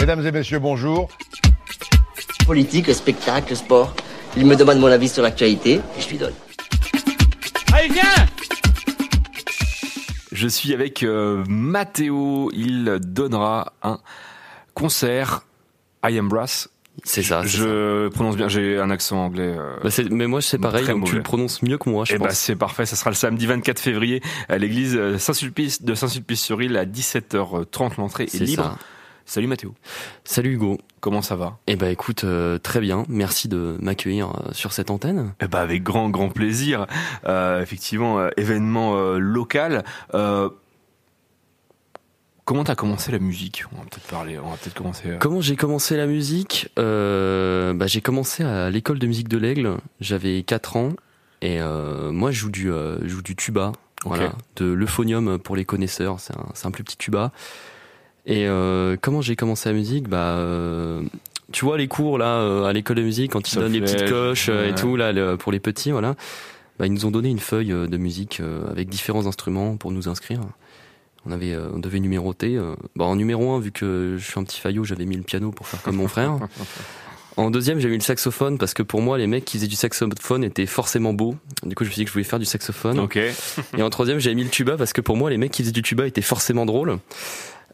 [0.00, 1.08] Mesdames et messieurs, bonjour.
[2.46, 3.94] Politique, spectacle, sport.
[4.36, 6.32] Il me demande mon avis sur l'actualité et je lui donne.
[7.72, 8.02] Allez, viens
[10.32, 12.50] Je suis avec euh, Mathéo.
[12.54, 13.98] Il donnera un
[14.74, 15.44] concert
[16.04, 16.68] I Am Brass.
[17.04, 17.42] C'est ça.
[17.44, 18.48] Je prononce bien.
[18.48, 19.54] J'ai un accent anglais.
[19.56, 22.26] euh, Bah, mais moi c'est pareil, tu le prononces mieux que moi, je Eh ben
[22.26, 22.34] pense.
[22.36, 26.84] c'est parfait, ça sera le samedi 24 février à l'église euh, Saint-Sulpice de Saint-Sulpice-sur-Île à
[26.84, 28.64] 17h30 l'entrée est c'est libre.
[28.64, 28.78] ça.
[29.30, 29.76] Salut Mathéo.
[30.24, 30.78] Salut Hugo.
[30.98, 31.58] Comment ça va?
[31.68, 33.04] Eh ben écoute, euh, très bien.
[33.08, 35.34] Merci de m'accueillir euh, sur cette antenne.
[35.40, 36.88] Eh ben avec grand grand plaisir.
[37.26, 39.84] Euh, effectivement euh, événement local.
[42.44, 43.62] Comment t'as commencé la musique?
[43.72, 44.36] On va peut-être parler.
[44.40, 45.16] On va peut-être commencer.
[45.20, 46.68] Comment j'ai commencé la musique?
[46.76, 49.76] Bah, J'ai commencé à l'école de musique de l'Aigle.
[50.00, 50.92] J'avais 4 ans
[51.40, 53.70] et moi je joue du, je joue du tuba.
[54.04, 56.18] Voilà, de l'euphonium pour les connaisseurs.
[56.18, 57.30] C'est un, c'est un plus petit tuba.
[58.26, 60.08] Et euh, comment j'ai commencé la musique?
[60.08, 61.02] Bah, euh,
[61.52, 64.08] tu vois les cours là euh, à l'école de musique quand ils donnent les petites
[64.08, 66.14] coches euh, et tout là le- pour les petits, voilà.
[66.78, 69.90] Bah, ils nous ont donné une feuille euh, de musique euh, avec différents instruments pour
[69.90, 70.40] nous inscrire.
[71.26, 72.58] On avait, euh, on devait numéroter.
[72.96, 75.50] Bon, en numéro un, vu que je suis un petit faillot, j'avais mis le piano
[75.50, 76.38] pour faire comme mon frère.
[77.36, 79.76] En deuxième, j'ai mis le saxophone parce que pour moi, les mecs qui faisaient du
[79.76, 81.36] saxophone étaient forcément beaux.
[81.62, 82.98] Du coup, je me suis dit que je voulais faire du saxophone.
[83.00, 83.16] Ok.
[83.76, 85.72] Et en troisième, j'ai mis le tuba parce que pour moi, les mecs qui faisaient
[85.72, 86.98] du tuba étaient forcément drôles.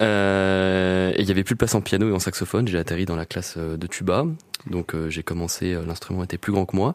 [0.00, 2.66] Euh, et il y avait plus de place en piano et en saxophone.
[2.68, 4.24] J'ai atterri dans la classe euh, de tuba.
[4.70, 6.94] Donc euh, j'ai commencé, euh, l'instrument était plus grand que moi.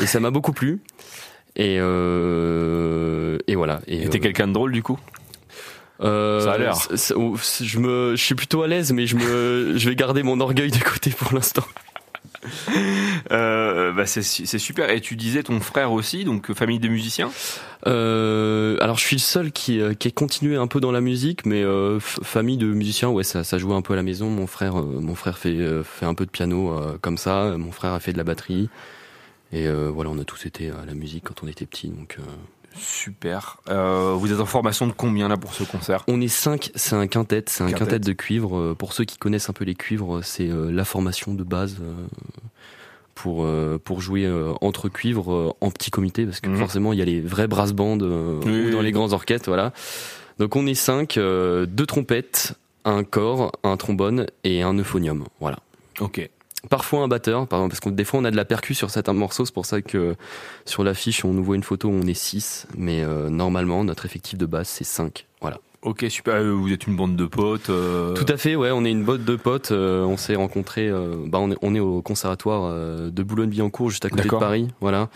[0.00, 0.80] Et ça m'a beaucoup plu.
[1.56, 3.80] Et, euh, et voilà.
[3.86, 4.98] Et, t'es quelqu'un de drôle du coup?
[6.00, 6.74] Euh, Ça a l'air.
[6.90, 10.70] Je me, je suis plutôt à l'aise, mais je me, je vais garder mon orgueil
[10.70, 11.64] de côté pour l'instant.
[13.30, 14.22] Euh, bah c'est
[14.58, 14.90] super.
[14.90, 17.30] Et tu disais ton frère aussi, donc euh, famille de musiciens?
[17.86, 21.46] Euh, alors je suis le seul qui, qui ait continué un peu dans la musique,
[21.46, 21.62] mais
[22.00, 24.28] famille de musiciens, ouais, ça, ça jouait un peu à la maison.
[24.28, 27.56] Mon frère, mon frère fait, fait un peu de piano comme ça.
[27.56, 28.68] Mon frère a fait de la batterie.
[29.52, 31.88] Et voilà, on a tous été à la musique quand on était petits.
[31.88, 32.18] Donc
[32.76, 33.58] Super.
[33.68, 36.04] Euh, vous êtes en formation de combien là pour ce concert?
[36.08, 36.70] On est cinq.
[36.74, 37.78] C'est un quintet, c'est un Quintet.
[37.84, 38.56] quintet de cuivre.
[38.58, 41.76] Euh, Pour ceux qui connaissent un peu les cuivres, c'est euh, la formation de base.
[41.80, 41.92] euh,
[43.14, 43.46] pour,
[43.84, 44.26] pour jouer
[44.62, 46.56] entre cuivres en petit comité parce que Mhm.
[46.56, 48.82] forcément il y a les vrais brass bands Oui, ou dans oui.
[48.84, 49.72] les grands orchestres voilà
[50.38, 52.54] donc on est cinq euh, deux trompettes
[52.86, 55.58] un corps un trombone et un euphonium voilà
[56.00, 56.28] Ok.
[56.68, 59.12] Parfois un batteur pardon, parce que des fois on a de la percu sur certains
[59.12, 59.44] morceaux.
[59.44, 60.14] C'est pour ça que
[60.64, 64.06] sur l'affiche on nous voit une photo où on est six mais euh, normalement notre
[64.06, 66.34] effectif de base c'est 5 voilà Ok, super.
[66.34, 67.70] Euh, Vous êtes une bande de potes.
[67.70, 69.72] euh, tout à fait, ouais, on est une botte de potes.
[69.72, 70.88] euh, on s'est rencontrés.
[70.88, 74.28] euh, bah, on est, on est au conservatoire euh, de Boulogne-Billancourt, juste à côté de.
[74.28, 75.08] Paris, voilà.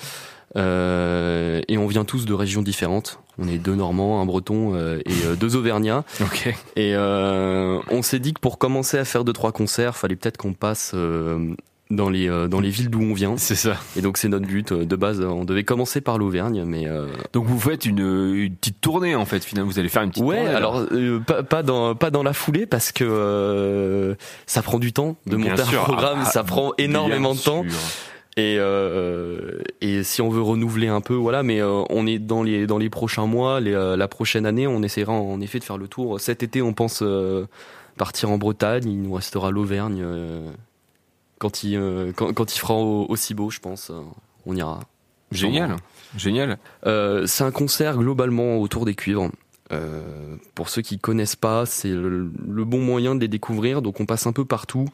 [0.56, 3.20] Euh, et on vient tous de régions différentes.
[3.38, 6.04] On est deux Normands, un Breton euh, et deux Auvergnats.
[6.22, 6.46] Ok.
[6.76, 10.38] Et euh, on s'est dit que pour commencer à faire deux trois concerts, fallait peut-être
[10.38, 11.54] qu'on passe euh,
[11.90, 13.34] dans les euh, dans les villes d'où on vient.
[13.36, 13.76] C'est ça.
[13.96, 14.72] Et donc c'est notre but.
[14.72, 18.00] euh, De base, on devait commencer par l'Auvergne, mais euh, Donc vous faites une,
[18.34, 19.44] une petite tournée en fait.
[19.44, 20.50] Finalement, vous allez faire une petite Ouais, tournée.
[20.54, 24.14] alors euh, pas, pas dans pas dans la foulée parce que euh,
[24.46, 25.80] ça prend du temps de Bien monter sûr.
[25.80, 27.78] un programme, Ah, ça prend énormément de temps sûr.
[28.36, 31.42] et euh, et si on veut renouveler un peu, voilà.
[31.42, 34.66] Mais euh, on est dans les dans les prochains mois, les, euh, la prochaine année,
[34.66, 36.18] on essaiera en effet de faire le tour.
[36.20, 37.46] Cet été, on pense euh,
[37.96, 38.88] partir en Bretagne.
[38.90, 40.50] Il nous restera l'Auvergne euh,
[41.38, 43.90] quand il euh, quand, quand il fera au- aussi beau, je pense.
[43.90, 44.00] euh,
[44.46, 44.80] on ira.
[45.32, 45.76] Génial.
[46.16, 46.58] Génial.
[46.86, 49.30] Euh, c'est un concert globalement autour des cuivres.
[49.72, 53.82] Euh, pour ceux qui connaissent pas, c'est le, le bon moyen de les découvrir.
[53.82, 54.86] Donc on passe un peu partout.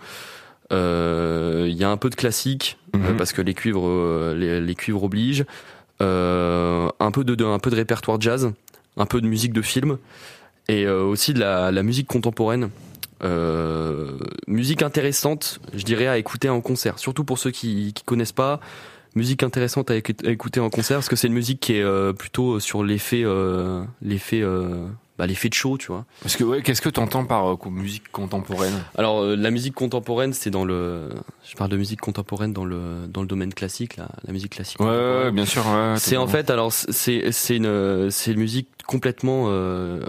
[0.73, 3.17] Euh, Il y a un peu de classique euh, Mhm.
[3.19, 5.45] parce que les cuivres, les, les cuivres obligent.
[6.01, 8.51] Un peu de, de- un peu de répertoire jazz,
[8.97, 9.99] un peu de musique de film
[10.69, 12.71] et aussi de la, la musique contemporaine.
[13.25, 18.33] Euh, musique intéressante, je dirais à écouter en concert, surtout pour ceux qui qui connaissent
[18.33, 18.61] pas
[19.15, 21.83] musique intéressante à, éc- à écouter en concert parce que c'est une musique qui est
[21.83, 24.87] euh, plutôt sur l'effet euh, l'effet euh,
[25.19, 26.07] bah, l'effet de show tu vois.
[26.23, 28.73] Parce que ouais, qu'est-ce que tu entends par euh, musique contemporaine?
[28.97, 31.11] Alors euh, la musique contemporaine c'est dans le
[31.45, 34.81] je parle de musique contemporaine dans le dans le domaine classique la, la musique classique
[34.81, 35.63] Ouais, ouais, bien sûr.
[35.67, 40.01] ouais, c'est en fait alors c'est c'est une c'est une musique complètement euh,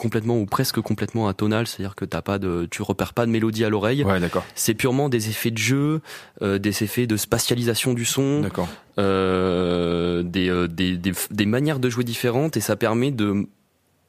[0.00, 3.64] complètement ou presque complètement atonale c'est-à-dire que t'as pas de tu repères pas de mélodie
[3.64, 4.44] à l'oreille Ouais, d'accord.
[4.54, 6.00] c'est purement des effets de jeu
[6.42, 8.68] euh, des effets de spatialisation du son D'accord.
[8.98, 13.46] euh, des, euh, des, des, des manières de jouer différentes et ça permet de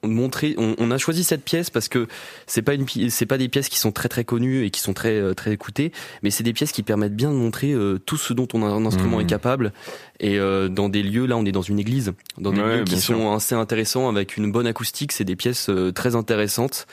[0.04, 2.08] montrer on, on a choisi cette pièce parce que
[2.48, 4.94] c'est pas une c'est pas des pièces qui sont très très connues et qui sont
[4.94, 5.92] très euh, très écoutées
[6.24, 8.68] mais c'est des pièces qui permettent bien de montrer euh, tout ce dont on a
[8.68, 9.24] un instrument Mhm.
[9.24, 9.74] est capable
[10.20, 12.84] et euh, dans des lieux là on est dans une église dans des Ouais, lieux
[12.84, 13.16] qui sûr.
[13.16, 16.88] sont assez intéressants avec une bonne acoustique c'est des pièces euh, très intéressantes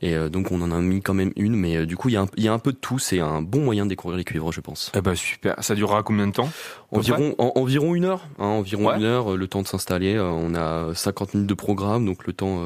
[0.00, 2.12] Et euh, donc on en a mis quand même une, mais euh, du coup il
[2.12, 2.98] y, a un- il y a un peu de tout.
[2.98, 4.90] C'est un bon moyen de découvrir les cuivres, je pense.
[4.96, 5.54] Eh ben super.
[5.62, 6.48] Ça durera combien de temps?
[6.92, 8.96] Environ, en- environ une heure, hein, environ Ouais.
[8.96, 10.14] une heure, euh, le temps de s'installer.
[10.14, 12.58] Euh, On a 50 minutes de programme, donc le temps.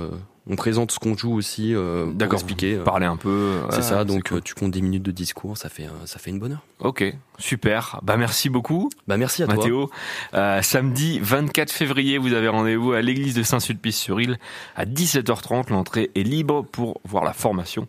[0.47, 2.39] Euh, on présente ce qu'on joue aussi euh, pour D'accord.
[2.41, 2.75] expliquer.
[2.75, 3.61] euh, Parler un peu.
[3.71, 4.39] C'est Ouais, ça, donc cool.
[4.39, 6.65] euh, tu comptes 10 minutes de discours, ça fait, euh, ça fait une bonne heure.
[6.81, 7.05] Ok,
[7.39, 8.01] super.
[8.03, 8.91] Bah merci beaucoup.
[9.09, 9.57] Bah merci à toi.
[9.57, 9.91] Mathéo.
[10.35, 14.39] Euh, samedi 24 février, vous avez rendez-vous à l'église de Saint-Sulpice-sur-Île
[14.77, 15.71] à 17h30.
[15.71, 17.87] L'entrée est libre pour voir la formation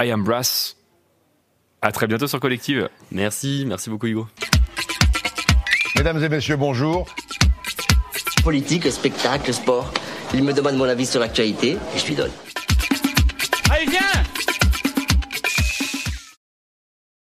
[0.00, 0.76] I Am Brass.
[1.82, 2.88] À très bientôt sur Collective.
[3.12, 4.26] Merci, merci beaucoup Hugo.
[5.96, 7.06] Mesdames et messieurs, bonjour.
[8.44, 9.92] Politique, spectacle, sport.
[10.34, 12.30] Il me demande mon avis sur l'actualité et je lui donne.